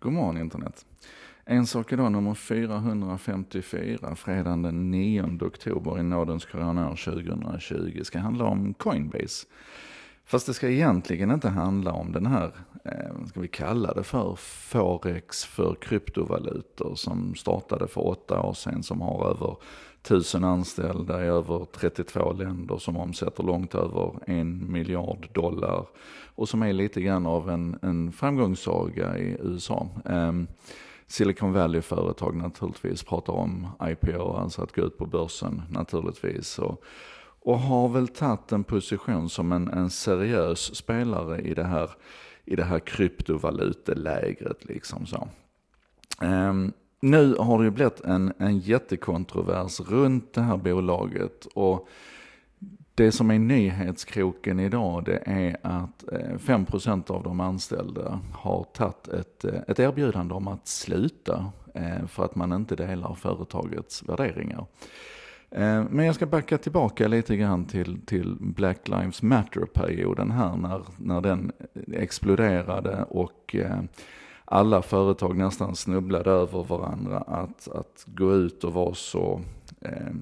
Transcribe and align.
God 0.00 0.12
morgon 0.12 0.38
internet. 0.38 0.86
En 1.44 1.66
sak 1.66 1.92
idag 1.92 2.12
nummer 2.12 2.34
454, 2.34 4.14
fredagen 4.16 4.62
den 4.62 4.90
9 4.90 5.38
oktober 5.40 5.98
i 5.98 6.02
nådens 6.02 6.44
coronär 6.44 6.96
2020, 7.04 8.00
ska 8.02 8.18
handla 8.18 8.44
om 8.44 8.74
Coinbase. 8.74 9.46
Fast 10.24 10.46
det 10.46 10.54
ska 10.54 10.68
egentligen 10.68 11.30
inte 11.30 11.48
handla 11.48 11.92
om 11.92 12.12
den 12.12 12.26
här, 12.26 12.50
eh, 12.84 13.26
ska 13.26 13.40
vi 13.40 13.48
kalla 13.48 13.94
det 13.94 14.02
för, 14.02 14.34
forex 14.38 15.44
för 15.44 15.76
kryptovalutor 15.80 16.94
som 16.94 17.34
startade 17.34 17.88
för 17.88 18.06
åtta 18.06 18.40
år 18.40 18.54
sedan 18.54 18.82
som 18.82 19.00
har 19.00 19.30
över 19.30 19.56
tusen 20.08 20.44
anställda 20.44 21.24
i 21.24 21.26
över 21.26 21.66
32 21.72 22.32
länder 22.32 22.78
som 22.78 22.96
omsätter 22.96 23.42
långt 23.42 23.74
över 23.74 24.12
en 24.26 24.72
miljard 24.72 25.28
dollar 25.32 25.86
och 26.34 26.48
som 26.48 26.62
är 26.62 26.72
lite 26.72 27.00
grann 27.00 27.26
av 27.26 27.50
en, 27.50 27.78
en 27.82 28.12
framgångssaga 28.12 29.18
i 29.18 29.36
USA. 29.40 29.88
Um, 30.04 30.12
ehm, 30.14 30.46
Silicon 31.06 31.52
Valley-företag 31.52 32.36
naturligtvis 32.36 33.02
pratar 33.02 33.32
om 33.32 33.66
IPO, 33.82 34.32
alltså 34.32 34.62
att 34.62 34.74
gå 34.74 34.82
ut 34.82 34.98
på 34.98 35.06
börsen 35.06 35.62
naturligtvis. 35.70 36.58
Och, 36.58 36.82
och 37.40 37.58
har 37.58 37.88
väl 37.88 38.08
tagit 38.08 38.52
en 38.52 38.64
position 38.64 39.28
som 39.28 39.52
en, 39.52 39.68
en 39.68 39.90
seriös 39.90 40.76
spelare 40.76 41.40
i 41.40 41.54
det 41.54 41.64
här, 41.64 41.90
i 42.44 42.56
det 42.56 42.64
här 42.64 42.78
kryptovalutelägret 42.78 44.64
liksom 44.64 45.06
så. 45.06 45.28
Um, 46.22 46.72
nu 47.00 47.34
har 47.34 47.58
det 47.58 47.64
ju 47.64 47.70
blivit 47.70 48.00
en, 48.00 48.32
en 48.38 48.58
jättekontrovers 48.58 49.80
runt 49.80 50.32
det 50.32 50.40
här 50.40 50.56
bolaget 50.56 51.46
och 51.54 51.88
det 52.94 53.12
som 53.12 53.30
är 53.30 53.38
nyhetskroken 53.38 54.60
idag 54.60 55.04
det 55.04 55.22
är 55.26 55.56
att 55.62 56.12
eh, 56.12 56.38
5% 56.38 57.10
av 57.10 57.22
de 57.22 57.40
anställda 57.40 58.20
har 58.32 58.64
tagit 58.64 59.08
ett, 59.08 59.44
eh, 59.44 59.60
ett 59.68 59.78
erbjudande 59.78 60.34
om 60.34 60.48
att 60.48 60.68
sluta 60.68 61.52
eh, 61.74 62.06
för 62.06 62.24
att 62.24 62.34
man 62.34 62.52
inte 62.52 62.76
delar 62.76 63.14
företagets 63.14 64.02
värderingar. 64.02 64.66
Men 65.90 66.04
jag 66.04 66.14
ska 66.14 66.26
backa 66.26 66.58
tillbaka 66.58 67.08
lite 67.08 67.36
grann 67.36 67.64
till, 67.64 68.00
till 68.06 68.36
Black 68.40 68.88
Lives 68.88 69.22
Matter-perioden 69.22 70.30
här 70.30 70.56
när, 70.56 70.82
när 70.96 71.20
den 71.20 71.52
exploderade 71.92 73.04
och 73.04 73.56
alla 74.50 74.82
företag 74.82 75.36
nästan 75.36 75.76
snubblade 75.76 76.30
över 76.30 76.64
varandra 76.64 77.18
att, 77.18 77.68
att 77.68 78.04
gå 78.06 78.34
ut 78.34 78.64
och 78.64 78.72
vara 78.72 78.94
så 78.94 79.40
eh, 79.80 80.12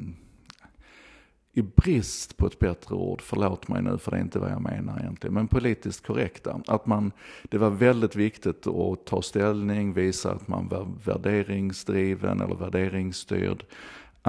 i 1.53 1.63
brist 1.63 2.37
på 2.37 2.47
ett 2.47 2.59
bättre 2.59 2.95
ord, 2.95 3.23
förlåt 3.23 3.69
mig 3.69 3.83
nu 3.83 3.99
för 3.99 4.11
det 4.11 4.17
är 4.17 4.21
inte 4.21 4.39
vad 4.39 4.51
jag 4.51 4.63
menar 4.63 5.01
egentligen, 5.01 5.35
men 5.35 5.49
politiskt 5.49 6.07
korrekta. 6.07 6.61
Att 6.67 6.87
man, 6.87 7.13
det 7.43 7.59
var 7.59 7.71
väldigt 7.71 8.17
viktigt 8.17 8.67
att 8.67 9.07
ta 9.07 9.23
ställning, 9.23 9.93
visa 9.93 10.33
att 10.33 10.49
man 10.49 10.69
var 10.69 10.89
värderingsdriven 11.05 12.41
eller 12.41 12.55
värderingsstyrd. 12.55 13.65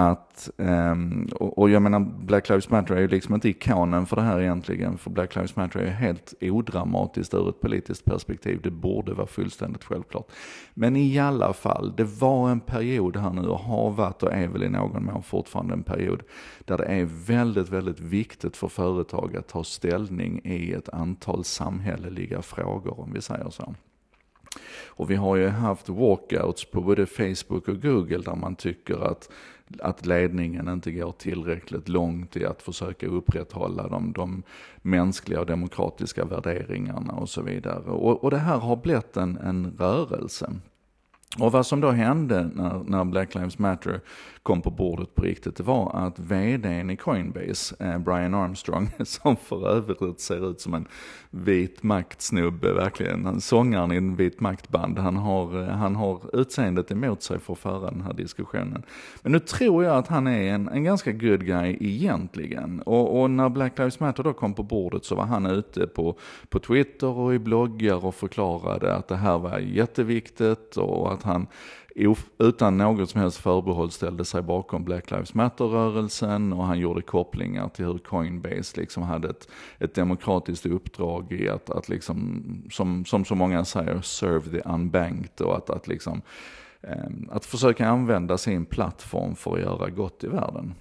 Att, 0.00 0.50
um, 0.56 1.28
och, 1.34 1.58
och, 1.58 1.70
jag 1.70 1.82
menar 1.82 2.00
Black 2.00 2.48
Lives 2.48 2.70
Matter 2.70 2.94
är 2.94 3.00
ju 3.00 3.08
liksom 3.08 3.34
inte 3.34 3.48
ikonen 3.48 4.06
för 4.06 4.16
det 4.16 4.22
här 4.22 4.40
egentligen, 4.40 4.98
för 4.98 5.10
Black 5.10 5.34
Lives 5.34 5.56
Matter 5.56 5.80
är 5.80 5.84
ju 5.84 5.90
helt 5.90 6.34
odramatiskt 6.40 7.34
ur 7.34 7.48
ett 7.48 7.60
politiskt 7.60 8.04
perspektiv, 8.04 8.60
det 8.62 8.70
borde 8.70 9.14
vara 9.14 9.26
fullständigt 9.26 9.84
självklart. 9.84 10.30
Men 10.74 10.96
i 10.96 11.18
alla 11.18 11.52
fall, 11.52 11.92
det 11.96 12.04
var 12.04 12.50
en 12.50 12.60
period 12.60 13.16
här 13.16 13.32
nu 13.32 13.48
och 13.48 13.58
har 13.58 13.90
varit 13.90 14.22
och 14.22 14.32
är 14.32 14.48
väl 14.48 14.62
i 14.62 14.68
någon 14.68 15.04
mån 15.04 15.22
fortfarande 15.22 15.74
en 15.74 15.82
period 15.82 16.22
där 16.64 16.78
det 16.78 16.84
är 16.84 17.04
väldigt, 17.04 17.68
väldigt 17.68 18.00
viktigt 18.00 18.56
för 18.56 18.68
företag 18.68 19.36
att 19.36 19.48
ta 19.48 19.64
ställning 19.64 20.40
i 20.44 20.72
ett 20.72 20.88
antal 20.88 21.44
samhälleliga 21.44 22.42
frågor 22.42 23.00
om 23.00 23.12
vi 23.12 23.20
säger 23.20 23.50
så. 23.50 23.74
Och 24.86 25.10
vi 25.10 25.16
har 25.16 25.36
ju 25.36 25.48
haft 25.48 25.88
walkouts 25.88 26.70
på 26.70 26.80
både 26.80 27.06
Facebook 27.06 27.68
och 27.68 27.82
Google 27.82 28.18
där 28.18 28.36
man 28.36 28.56
tycker 28.56 29.10
att 29.10 29.28
att 29.80 30.06
ledningen 30.06 30.68
inte 30.68 30.92
går 30.92 31.12
tillräckligt 31.12 31.88
långt 31.88 32.36
i 32.36 32.44
att 32.44 32.62
försöka 32.62 33.06
upprätthålla 33.06 33.88
de, 33.88 34.12
de 34.12 34.42
mänskliga 34.82 35.40
och 35.40 35.46
demokratiska 35.46 36.24
värderingarna 36.24 37.12
och 37.12 37.28
så 37.28 37.42
vidare. 37.42 37.90
Och, 37.90 38.24
och 38.24 38.30
det 38.30 38.38
här 38.38 38.58
har 38.58 38.76
blivit 38.76 39.16
en, 39.16 39.36
en 39.36 39.76
rörelse. 39.78 40.50
Och 41.36 41.52
vad 41.52 41.66
som 41.66 41.80
då 41.80 41.90
hände 41.90 42.50
när, 42.54 42.82
när 42.86 43.04
Black 43.04 43.34
Lives 43.34 43.58
Matter 43.58 44.00
kom 44.42 44.62
på 44.62 44.70
bordet 44.70 45.14
på 45.14 45.22
riktigt, 45.22 45.56
det 45.56 45.62
var 45.62 46.06
att 46.06 46.18
vdn 46.18 46.90
i 46.90 46.96
Coinbase, 46.96 47.74
eh, 47.78 47.98
Brian 47.98 48.34
Armstrong, 48.34 48.90
som 49.04 49.36
för 49.36 49.68
övrigt 49.68 50.20
ser 50.20 50.50
ut 50.50 50.60
som 50.60 50.74
en 50.74 50.86
vit 51.30 51.82
maktsnubbe, 51.82 52.72
verkligen, 52.72 53.24
han, 53.24 53.40
sångaren 53.40 53.92
i 53.92 53.96
en 53.96 54.16
vit 54.16 54.40
maktband, 54.40 54.98
han 54.98 55.16
har, 55.16 55.62
eh, 55.62 55.68
han 55.68 55.96
har 55.96 56.40
utseendet 56.40 56.90
emot 56.90 57.22
sig 57.22 57.38
för 57.38 57.52
att 57.52 57.58
föra 57.58 57.90
den 57.90 58.00
här 58.00 58.12
diskussionen. 58.12 58.82
Men 59.22 59.32
nu 59.32 59.38
tror 59.38 59.84
jag 59.84 59.96
att 59.96 60.08
han 60.08 60.26
är 60.26 60.52
en, 60.52 60.68
en 60.68 60.84
ganska 60.84 61.12
good 61.12 61.46
guy 61.46 61.76
egentligen. 61.80 62.80
Och, 62.80 63.20
och 63.20 63.30
när 63.30 63.48
Black 63.48 63.78
Lives 63.78 64.00
Matter 64.00 64.22
då 64.22 64.32
kom 64.32 64.54
på 64.54 64.62
bordet 64.62 65.04
så 65.04 65.14
var 65.14 65.24
han 65.24 65.46
ute 65.46 65.86
på, 65.86 66.18
på 66.48 66.58
Twitter 66.58 67.06
och 67.18 67.34
i 67.34 67.38
bloggar 67.38 68.04
och 68.04 68.14
förklarade 68.14 68.94
att 68.94 69.08
det 69.08 69.16
här 69.16 69.38
var 69.38 69.58
jätteviktigt 69.58 70.76
och 70.76 71.17
att 71.18 71.22
han 71.24 71.46
utan 72.38 72.78
något 72.78 73.10
som 73.10 73.20
helst 73.20 73.38
förbehåll 73.38 73.90
ställde 73.90 74.24
sig 74.24 74.42
bakom 74.42 74.84
Black 74.84 75.10
Lives 75.10 75.34
Matter-rörelsen 75.34 76.52
och 76.52 76.64
han 76.64 76.78
gjorde 76.78 77.02
kopplingar 77.02 77.68
till 77.68 77.84
hur 77.84 77.98
Coinbase 77.98 78.80
liksom 78.80 79.02
hade 79.02 79.28
ett, 79.28 79.48
ett 79.78 79.94
demokratiskt 79.94 80.66
uppdrag 80.66 81.32
i 81.32 81.48
att, 81.48 81.70
att 81.70 81.88
liksom, 81.88 82.42
som, 82.70 83.04
som 83.04 83.24
så 83.24 83.34
många 83.34 83.64
säger, 83.64 84.00
serve 84.00 84.50
the 84.50 84.68
unbanked 84.68 85.40
och 85.40 85.56
att, 85.56 85.70
att 85.70 85.88
liksom, 85.88 86.22
ehm, 86.82 87.28
att 87.32 87.44
försöka 87.44 87.88
använda 87.88 88.38
sin 88.38 88.64
plattform 88.64 89.34
för 89.34 89.54
att 89.54 89.60
göra 89.60 89.90
gott 89.90 90.24
i 90.24 90.26
världen. 90.26 90.74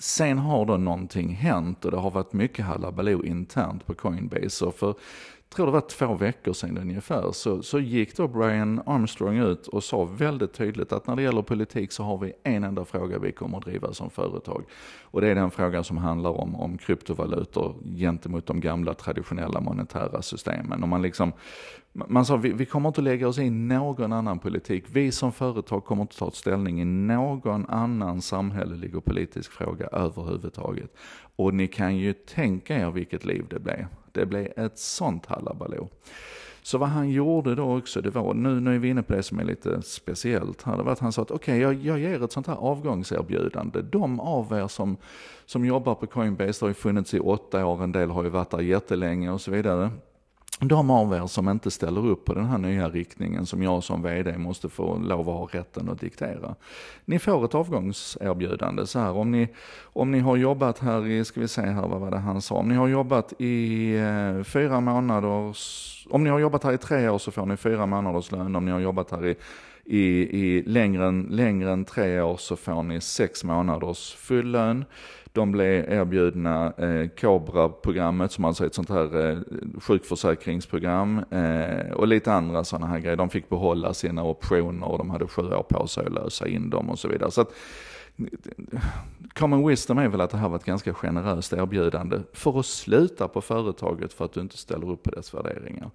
Sen 0.00 0.38
har 0.38 0.66
då 0.66 0.76
någonting 0.76 1.28
hänt 1.28 1.84
och 1.84 1.90
det 1.90 1.96
har 1.96 2.10
varit 2.10 2.32
mycket 2.32 2.64
halabaloo 2.64 3.24
internt 3.24 3.86
på 3.86 3.94
Coinbase. 3.94 4.64
Och 4.64 4.74
för 4.74 4.94
tror 5.54 5.66
det 5.66 5.72
var 5.72 5.80
två 5.80 6.14
veckor 6.14 6.52
sedan 6.52 6.78
ungefär, 6.78 7.32
så, 7.32 7.62
så 7.62 7.78
gick 7.78 8.16
då 8.16 8.28
Brian 8.28 8.82
Armstrong 8.86 9.38
ut 9.38 9.66
och 9.66 9.84
sa 9.84 10.04
väldigt 10.04 10.52
tydligt 10.52 10.92
att 10.92 11.06
när 11.06 11.16
det 11.16 11.22
gäller 11.22 11.42
politik 11.42 11.92
så 11.92 12.02
har 12.02 12.18
vi 12.18 12.32
en 12.42 12.64
enda 12.64 12.84
fråga 12.84 13.18
vi 13.18 13.32
kommer 13.32 13.58
att 13.58 13.64
driva 13.64 13.92
som 13.92 14.10
företag. 14.10 14.64
Och 15.02 15.20
det 15.20 15.28
är 15.28 15.34
den 15.34 15.50
frågan 15.50 15.84
som 15.84 15.96
handlar 15.96 16.30
om, 16.30 16.54
om 16.54 16.78
kryptovalutor 16.78 17.74
gentemot 17.96 18.46
de 18.46 18.60
gamla 18.60 18.94
traditionella 18.94 19.60
monetära 19.60 20.22
systemen. 20.22 20.82
Och 20.82 20.88
man 20.88 21.02
liksom, 21.02 21.32
man 21.92 22.24
sa 22.24 22.36
vi, 22.36 22.52
vi 22.52 22.66
kommer 22.66 22.88
inte 22.88 23.00
att 23.00 23.04
lägga 23.04 23.28
oss 23.28 23.38
i 23.38 23.50
någon 23.50 24.12
annan 24.12 24.38
politik. 24.38 24.84
Vi 24.92 25.12
som 25.12 25.32
företag 25.32 25.84
kommer 25.84 26.02
inte 26.02 26.12
att 26.12 26.18
ta 26.18 26.30
ställning 26.30 26.80
i 26.80 26.84
någon 26.84 27.66
annan 27.66 28.22
samhällelig 28.22 28.96
och 28.96 29.04
politisk 29.04 29.52
fråga 29.52 29.86
överhuvudtaget. 29.86 30.96
Och 31.36 31.54
ni 31.54 31.66
kan 31.66 31.96
ju 31.96 32.12
tänka 32.12 32.76
er 32.76 32.90
vilket 32.90 33.24
liv 33.24 33.46
det 33.50 33.60
blev. 33.60 33.86
Det 34.14 34.26
blev 34.26 34.52
ett 34.56 34.78
sånt 34.78 35.26
hallabaloo. 35.26 35.88
Så 36.62 36.78
vad 36.78 36.88
han 36.88 37.10
gjorde 37.10 37.54
då 37.54 37.78
också, 37.78 38.00
det 38.00 38.10
var, 38.10 38.34
nu, 38.34 38.60
nu 38.60 38.74
är 38.74 38.78
vi 38.78 38.88
inne 38.88 39.02
på 39.02 39.12
det 39.12 39.22
som 39.22 39.38
är 39.38 39.44
lite 39.44 39.82
speciellt 39.82 40.62
här, 40.62 40.76
det 40.76 40.82
var 40.82 40.92
att 40.92 40.98
han 40.98 41.12
sa 41.12 41.22
att 41.22 41.30
okej, 41.30 41.66
okay, 41.66 41.82
jag, 41.82 42.00
jag 42.00 42.10
ger 42.10 42.24
ett 42.24 42.32
sånt 42.32 42.46
här 42.46 42.54
avgångserbjudande. 42.54 43.82
De 43.82 44.20
av 44.20 44.52
er 44.52 44.68
som, 44.68 44.96
som 45.46 45.64
jobbar 45.64 45.94
på 45.94 46.06
Coinbase, 46.06 46.60
det 46.60 46.60
har 46.60 46.68
ju 46.68 46.74
funnits 46.74 47.14
i 47.14 47.20
åtta 47.20 47.66
år, 47.66 47.82
en 47.82 47.92
del 47.92 48.10
har 48.10 48.24
ju 48.24 48.28
varit 48.28 48.50
där 48.50 48.60
jättelänge 48.60 49.30
och 49.30 49.40
så 49.40 49.50
vidare 49.50 49.90
de 50.60 50.90
av 50.90 51.14
er 51.14 51.26
som 51.26 51.48
inte 51.48 51.70
ställer 51.70 52.06
upp 52.06 52.24
på 52.24 52.34
den 52.34 52.44
här 52.44 52.58
nya 52.58 52.88
riktningen 52.88 53.46
som 53.46 53.62
jag 53.62 53.82
som 53.82 54.02
VD 54.02 54.38
måste 54.38 54.68
få 54.68 54.98
lov 54.98 55.20
att 55.20 55.36
ha 55.36 55.48
rätten 55.60 55.88
att 55.88 56.00
diktera. 56.00 56.54
Ni 57.04 57.18
får 57.18 57.44
ett 57.44 57.54
avgångserbjudande 57.54 58.86
så 58.86 58.98
här 58.98 59.12
om 59.12 59.30
ni, 59.30 59.48
om 59.82 60.10
ni 60.10 60.18
har 60.18 60.36
jobbat 60.36 60.78
här 60.78 61.06
i, 61.06 61.24
ska 61.24 61.40
vi 61.40 61.48
se 61.48 61.62
här 61.62 61.88
vad 61.88 62.00
var 62.00 62.10
det 62.10 62.18
han 62.18 62.42
sa, 62.42 62.54
om 62.54 62.68
ni 62.68 62.74
har 62.74 62.88
jobbat 62.88 63.32
i 63.38 63.94
eh, 63.96 64.42
fyra 64.42 64.80
månader, 64.80 65.54
om 66.10 66.24
ni 66.24 66.30
har 66.30 66.38
jobbat 66.38 66.64
här 66.64 66.72
i 66.72 66.78
tre 66.78 67.08
år 67.08 67.18
så 67.18 67.30
får 67.30 67.46
ni 67.46 67.56
fyra 67.56 67.86
månaders 67.86 68.32
lön, 68.32 68.56
om 68.56 68.64
ni 68.64 68.70
har 68.70 68.80
jobbat 68.80 69.10
här 69.10 69.26
i 69.26 69.36
i, 69.86 69.98
i 70.40 70.62
längre, 70.62 71.06
än, 71.06 71.22
längre 71.30 71.72
än 71.72 71.84
tre 71.84 72.20
år 72.20 72.36
så 72.36 72.56
får 72.56 72.82
ni 72.82 73.00
sex 73.00 73.44
månaders 73.44 74.14
full 74.14 74.50
lön. 74.50 74.84
De 75.34 75.52
blev 75.52 75.92
erbjudna 75.92 76.72
eh, 76.78 77.08
Cobra-programmet 77.20 78.32
som 78.32 78.44
alltså 78.44 78.62
är 78.62 78.66
ett 78.66 78.74
sånt 78.74 78.90
här 78.90 79.30
eh, 79.30 79.38
sjukförsäkringsprogram 79.80 81.24
eh, 81.30 81.92
och 81.92 82.08
lite 82.08 82.32
andra 82.32 82.64
sådana 82.64 82.86
här 82.86 82.98
grejer. 82.98 83.16
De 83.16 83.30
fick 83.30 83.48
behålla 83.48 83.94
sina 83.94 84.24
optioner 84.24 84.88
och 84.88 84.98
de 84.98 85.10
hade 85.10 85.26
sju 85.26 85.42
år 85.42 85.62
på 85.62 85.86
sig 85.86 86.06
att 86.06 86.12
lösa 86.12 86.48
in 86.48 86.70
dem 86.70 86.90
och 86.90 86.98
så 86.98 87.08
vidare. 87.08 87.30
Så 87.30 87.40
att, 87.40 87.52
common 89.32 89.68
wisdom 89.68 89.98
är 89.98 90.08
väl 90.08 90.20
att 90.20 90.30
det 90.30 90.36
här 90.36 90.48
var 90.48 90.56
ett 90.56 90.64
ganska 90.64 90.94
generöst 90.94 91.52
erbjudande 91.52 92.18
för 92.32 92.58
att 92.58 92.66
sluta 92.66 93.28
på 93.28 93.40
företaget 93.40 94.12
för 94.12 94.24
att 94.24 94.32
du 94.32 94.40
inte 94.40 94.56
ställer 94.56 94.90
upp 94.90 95.02
på 95.02 95.10
dess 95.10 95.34
värderingar. 95.34 95.90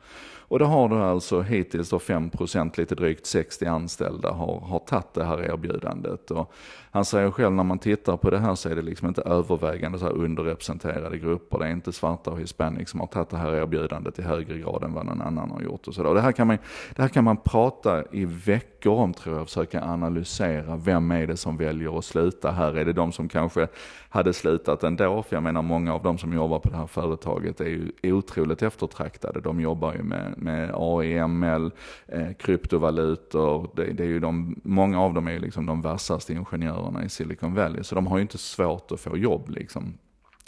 Och 0.50 0.60
då 0.60 0.66
har 0.66 0.90
du 0.90 0.96
alltså 0.96 1.42
hittills 1.42 1.90
då 1.90 1.98
5% 1.98 2.78
lite 2.78 2.96
drygt 2.96 3.26
60 3.26 3.66
anställda 3.66 4.32
har, 4.32 4.60
har 4.60 4.80
tagit 4.80 5.14
det 5.14 5.24
här 5.24 5.44
erbjudandet. 5.44 6.32
Och 6.32 6.54
han 6.92 7.06
säger 7.06 7.32
själv 7.32 7.52
när 7.52 7.64
man 7.64 7.80
tittar 7.80 8.18
på 8.18 8.30
det 8.30 8.40
här 8.40 8.56
så 8.56 8.70
är 8.70 8.76
det 8.76 8.82
liksom 8.82 9.08
inte 9.08 9.22
övervägande 9.30 10.00
så 10.00 10.06
här 10.06 10.14
underrepresenterade 10.14 11.18
grupper. 11.18 11.60
Det 11.60 11.66
är 11.66 11.72
inte 11.72 11.92
svarta 11.92 12.32
och 12.32 12.40
hispanic 12.40 12.90
som 12.90 13.00
har 13.00 13.08
tagit 13.08 13.30
det 13.30 13.38
här 13.38 13.54
erbjudandet 13.54 14.20
i 14.20 14.22
högre 14.22 14.58
grad 14.58 14.84
än 14.84 14.94
vad 14.94 15.06
någon 15.06 15.22
annan 15.22 15.52
har 15.52 15.62
gjort. 15.62 15.88
Och 15.88 15.94
så 15.94 16.14
det, 16.14 16.22
här 16.22 16.32
kan 16.32 16.48
man, 16.48 16.58
det 16.96 17.02
här 17.02 17.10
kan 17.10 17.24
man 17.24 17.38
prata 17.38 18.04
i 18.12 18.26
veckor 18.26 18.94
om 18.94 19.14
tror 19.14 19.36
jag, 19.36 19.42
och 19.42 19.48
försöka 19.48 19.84
analysera. 19.84 20.76
Vem 20.76 21.12
är 21.12 21.28
det 21.28 21.38
som 21.38 21.58
väljer 21.58 21.98
att 21.98 22.06
sluta 22.06 22.52
här? 22.52 22.78
Är 22.78 22.86
det 22.86 22.94
de 22.94 23.12
som 23.12 23.30
kanske 23.30 23.68
hade 24.10 24.34
slutat 24.34 24.84
ändå? 24.84 25.24
För 25.24 25.36
jag 25.36 25.44
menar 25.44 25.62
många 25.62 25.94
av 25.94 26.04
de 26.04 26.18
som 26.18 26.34
jobbar 26.34 26.60
på 26.60 26.70
det 26.70 26.78
här 26.78 26.88
företaget 26.88 27.62
är 27.62 27.66
ju 27.66 28.14
otroligt 28.14 28.62
eftertraktade. 28.62 29.42
De 29.42 29.60
jobbar 29.60 29.94
ju 29.94 30.04
med, 30.04 30.34
med 30.38 30.72
AIML, 30.74 31.72
eh, 32.08 32.34
kryptovalutor. 32.40 33.70
Det, 33.76 33.94
det, 33.94 34.04
är 34.04 34.08
ju 34.08 34.20
de, 34.20 34.56
många 34.64 35.02
av 35.02 35.14
dem 35.14 35.28
är 35.28 35.32
ju 35.32 35.40
liksom 35.40 35.66
de 35.66 35.82
vassaste 35.82 36.34
ingenjörerna 36.34 37.04
i 37.04 37.10
Silicon 37.10 37.54
Valley. 37.54 37.84
Så 37.84 37.96
de 37.96 38.08
har 38.08 38.18
ju 38.18 38.22
inte 38.22 38.38
svårt 38.38 38.92
att 38.92 39.00
få 39.00 39.18
jobb 39.20 39.50
liksom. 39.50 39.94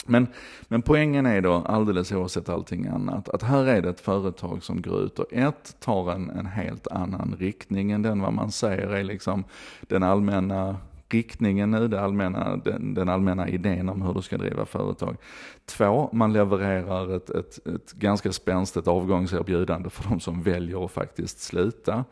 Men, 0.06 0.26
men 0.68 0.82
poängen 0.82 1.26
är 1.26 1.40
då, 1.40 1.52
alldeles 1.52 2.12
oavsett 2.12 2.48
allting 2.48 2.86
annat, 2.86 3.28
att 3.28 3.42
här 3.42 3.66
är 3.66 3.82
det 3.82 3.88
ett 3.88 4.00
företag 4.00 4.62
som 4.62 4.82
går 4.82 5.00
ut 5.00 5.18
och 5.18 5.32
ett, 5.32 5.76
tar 5.80 6.12
en, 6.12 6.30
en 6.30 6.46
helt 6.46 6.86
annan 6.86 7.36
riktning 7.38 7.90
än 7.90 8.02
den 8.02 8.20
vad 8.20 8.32
man 8.32 8.52
säger 8.52 8.88
är 8.88 9.04
liksom 9.04 9.44
den 9.80 10.02
allmänna 10.02 10.76
riktningen 11.12 11.70
nu, 11.70 11.88
det 11.88 12.00
allmänna, 12.00 12.56
den, 12.56 12.94
den, 12.94 13.08
allmänna 13.08 13.48
idén 13.48 13.88
om 13.88 14.02
hur 14.02 14.14
du 14.14 14.22
ska 14.22 14.38
driva 14.38 14.66
företag. 14.66 15.16
Två, 15.66 16.10
man 16.12 16.32
levererar 16.32 17.16
ett, 17.16 17.30
ett, 17.30 17.66
ett 17.66 17.92
ganska 17.92 18.32
spänstigt 18.32 18.88
avgångserbjudande 18.88 19.90
för 19.90 20.08
de 20.08 20.20
som 20.20 20.42
väljer 20.42 20.84
att 20.84 20.92
faktiskt 20.92 21.40
sluta. 21.40 22.04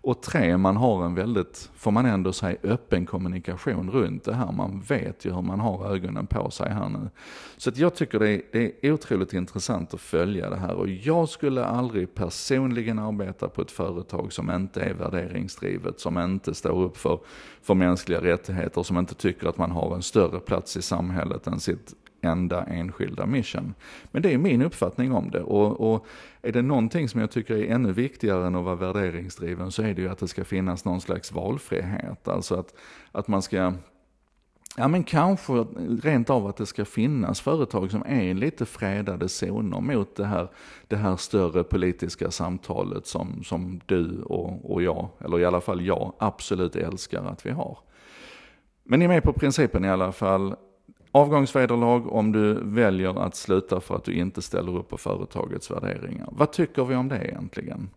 Och 0.00 0.22
tre, 0.22 0.56
man 0.56 0.76
har 0.76 1.04
en 1.04 1.14
väldigt, 1.14 1.70
får 1.74 1.90
man 1.90 2.06
ändå 2.06 2.32
säga, 2.32 2.56
öppen 2.62 3.06
kommunikation 3.06 3.90
runt 3.90 4.24
det 4.24 4.34
här. 4.34 4.52
Man 4.52 4.80
vet 4.80 5.24
ju 5.24 5.34
hur 5.34 5.42
man 5.42 5.60
har 5.60 5.94
ögonen 5.94 6.26
på 6.26 6.50
sig 6.50 6.70
här 6.70 6.88
nu. 6.88 7.10
Så 7.56 7.70
att 7.70 7.78
jag 7.78 7.94
tycker 7.94 8.18
det 8.18 8.30
är, 8.30 8.42
det 8.52 8.86
är 8.86 8.92
otroligt 8.92 9.32
intressant 9.32 9.94
att 9.94 10.00
följa 10.00 10.50
det 10.50 10.56
här. 10.56 10.74
Och 10.74 10.88
jag 10.88 11.28
skulle 11.28 11.64
aldrig 11.64 12.14
personligen 12.14 12.98
arbeta 12.98 13.48
på 13.48 13.62
ett 13.62 13.70
företag 13.70 14.32
som 14.32 14.50
inte 14.50 14.80
är 14.80 14.94
värderingsdrivet, 14.94 16.00
som 16.00 16.18
inte 16.18 16.54
står 16.54 16.82
upp 16.82 16.96
för, 16.96 17.20
för 17.62 17.74
mänskliga 17.74 18.20
rättigheter, 18.20 18.47
som 18.84 18.98
inte 18.98 19.14
tycker 19.14 19.46
att 19.46 19.58
man 19.58 19.70
har 19.70 19.94
en 19.94 20.02
större 20.02 20.40
plats 20.40 20.76
i 20.76 20.82
samhället 20.82 21.46
än 21.46 21.60
sitt 21.60 21.94
enda 22.20 22.64
enskilda 22.64 23.26
mission. 23.26 23.74
Men 24.10 24.22
det 24.22 24.34
är 24.34 24.38
min 24.38 24.62
uppfattning 24.62 25.12
om 25.12 25.30
det. 25.30 25.40
Och, 25.40 25.92
och, 25.92 26.06
är 26.42 26.52
det 26.52 26.62
någonting 26.62 27.08
som 27.08 27.20
jag 27.20 27.30
tycker 27.30 27.56
är 27.56 27.74
ännu 27.74 27.92
viktigare 27.92 28.46
än 28.46 28.54
att 28.54 28.64
vara 28.64 28.74
värderingsdriven 28.74 29.72
så 29.72 29.82
är 29.82 29.94
det 29.94 30.02
ju 30.02 30.08
att 30.08 30.18
det 30.18 30.28
ska 30.28 30.44
finnas 30.44 30.84
någon 30.84 31.00
slags 31.00 31.32
valfrihet. 31.32 32.28
Alltså 32.28 32.54
att, 32.54 32.74
att 33.12 33.28
man 33.28 33.42
ska 33.42 33.72
Ja 34.76 34.88
men 34.88 35.04
kanske 35.04 35.52
rent 36.02 36.30
av 36.30 36.46
att 36.46 36.56
det 36.56 36.66
ska 36.66 36.84
finnas 36.84 37.40
företag 37.40 37.90
som 37.90 38.02
är 38.06 38.34
lite 38.34 38.66
fredade 38.66 39.28
zoner 39.28 39.80
mot 39.80 40.16
det 40.16 40.24
här, 40.24 40.48
det 40.88 40.96
här 40.96 41.16
större 41.16 41.64
politiska 41.64 42.30
samtalet 42.30 43.06
som, 43.06 43.44
som 43.44 43.80
du 43.86 44.22
och, 44.22 44.72
och 44.72 44.82
jag, 44.82 45.08
eller 45.24 45.40
i 45.40 45.44
alla 45.44 45.60
fall 45.60 45.86
jag, 45.86 46.12
absolut 46.18 46.76
älskar 46.76 47.24
att 47.24 47.46
vi 47.46 47.50
har. 47.50 47.78
Men 48.90 48.98
ni 48.98 49.04
är 49.04 49.08
med 49.08 49.22
på 49.22 49.32
principen 49.32 49.84
i 49.84 49.88
alla 49.88 50.12
fall. 50.12 50.54
Avgångsvederlag 51.12 52.12
om 52.12 52.32
du 52.32 52.54
väljer 52.54 53.22
att 53.22 53.36
sluta 53.36 53.80
för 53.80 53.96
att 53.96 54.04
du 54.04 54.12
inte 54.12 54.42
ställer 54.42 54.76
upp 54.76 54.88
på 54.88 54.96
företagets 54.96 55.70
värderingar. 55.70 56.28
Vad 56.32 56.52
tycker 56.52 56.84
vi 56.84 56.94
om 56.94 57.08
det 57.08 57.24
egentligen? 57.24 57.90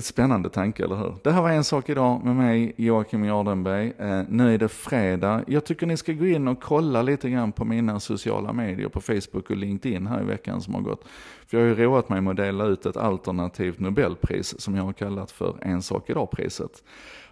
Spännande 0.00 0.48
tanke, 0.48 0.84
eller 0.84 0.96
hur? 0.96 1.14
Det 1.22 1.32
här 1.32 1.42
var 1.42 1.50
en 1.50 1.64
sak 1.64 1.88
idag 1.88 2.24
med 2.24 2.36
mig, 2.36 2.72
Joakim 2.76 3.24
Jardenberg. 3.24 3.92
Eh, 3.98 4.22
nu 4.28 4.54
är 4.54 4.58
det 4.58 4.68
fredag. 4.68 5.44
Jag 5.46 5.64
tycker 5.64 5.86
ni 5.86 5.96
ska 5.96 6.12
gå 6.12 6.26
in 6.26 6.48
och 6.48 6.62
kolla 6.62 7.02
lite 7.02 7.30
grann 7.30 7.52
på 7.52 7.64
mina 7.64 8.00
sociala 8.00 8.52
medier, 8.52 8.88
på 8.88 9.00
Facebook 9.00 9.50
och 9.50 9.56
LinkedIn 9.56 10.06
här 10.06 10.22
i 10.22 10.24
veckan 10.24 10.60
som 10.60 10.74
har 10.74 10.80
gått. 10.80 11.04
För 11.46 11.58
jag 11.58 11.64
har 11.64 11.68
ju 11.68 11.84
roat 11.84 12.08
mig 12.08 12.20
med 12.20 12.30
att 12.30 12.36
dela 12.36 12.64
ut 12.64 12.86
ett 12.86 12.96
alternativt 12.96 13.78
Nobelpris 13.78 14.60
som 14.60 14.76
jag 14.76 14.84
har 14.84 14.92
kallat 14.92 15.30
för 15.30 15.56
En 15.60 15.82
sak 15.82 16.10
idag-priset. 16.10 16.84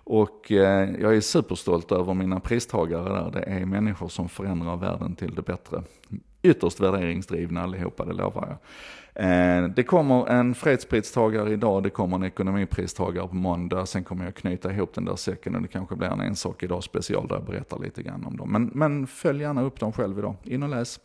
Och 0.05 0.53
eh, 0.53 0.91
jag 1.01 1.17
är 1.17 1.21
superstolt 1.21 1.93
över 1.93 2.15
mina 2.15 2.41
pristagare 2.41 3.09
där. 3.09 3.31
Det 3.31 3.41
är 3.41 3.65
människor 3.65 4.09
som 4.09 4.29
förändrar 4.29 4.77
världen 4.77 5.15
till 5.15 5.35
det 5.35 5.43
bättre. 5.43 5.83
Ytterst 6.43 6.81
värderingsdrivna 6.81 7.63
allihopa, 7.63 8.05
det 8.05 8.13
lovar 8.13 8.49
jag. 8.49 8.59
Eh, 9.25 9.69
det 9.69 9.83
kommer 9.83 10.27
en 10.27 10.55
fredspristagare 10.55 11.53
idag, 11.53 11.83
det 11.83 11.91
kommer 11.91 12.17
en 12.17 12.25
ekonomipristagare 12.25 13.29
på 13.29 13.35
måndag, 13.35 13.87
sen 13.87 14.05
kommer 14.05 14.25
jag 14.25 14.35
knyta 14.35 14.73
ihop 14.73 14.95
den 14.95 15.05
där 15.05 15.17
säcken 15.17 15.55
och 15.55 15.63
det 15.63 15.69
kanske 15.69 15.97
blir 15.97 16.09
en, 16.09 16.21
ensak 16.21 16.63
idag 16.63 16.85
special 16.85 17.29
där 17.29 17.35
jag 17.35 17.45
berättar 17.45 17.79
lite 17.79 18.03
grann 18.03 18.25
om 18.25 18.37
dem. 18.37 18.53
Men, 18.53 18.71
men 18.75 19.07
följ 19.07 19.43
gärna 19.43 19.63
upp 19.63 19.81
dem 19.81 19.93
själv 19.93 20.19
idag, 20.19 20.35
in 20.43 20.63
och 20.63 20.69
läs. 20.69 21.01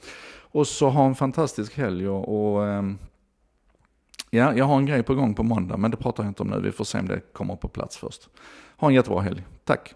Och 0.52 0.68
så 0.68 0.90
ha 0.90 1.06
en 1.06 1.16
fantastisk 1.16 1.78
helg 1.78 2.10
och, 2.10 2.56
och 2.56 2.68
ehm, 2.68 2.98
Ja, 4.36 4.54
jag 4.56 4.66
har 4.66 4.78
en 4.78 4.86
grej 4.86 5.04
på 5.04 5.16
gång 5.16 5.34
på 5.34 5.44
måndag, 5.44 5.78
men 5.78 5.92
det 5.92 5.98
pratar 5.98 6.24
jag 6.24 6.30
inte 6.30 6.44
om 6.44 6.50
nu. 6.50 6.62
Vi 6.62 6.72
får 6.72 6.86
se 6.86 7.00
om 7.00 7.08
det 7.08 7.34
kommer 7.34 7.56
på 7.56 7.68
plats 7.68 7.98
först. 7.98 8.30
Ha 8.78 8.88
en 8.88 8.94
jättebra 8.94 9.22
helg. 9.22 9.44
Tack. 9.64 9.96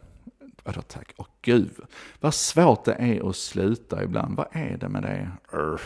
Vadå 0.67 0.81
tack? 0.81 1.13
Åh 1.17 1.25
gud, 1.41 1.71
vad 2.19 2.33
svårt 2.33 2.85
det 2.85 2.93
är 2.93 3.29
att 3.29 3.35
sluta 3.35 4.03
ibland. 4.03 4.37
Vad 4.37 4.47
är 4.51 4.77
det 4.77 4.89
med 4.89 5.03
det? 5.03 5.31
Urgh. 5.51 5.83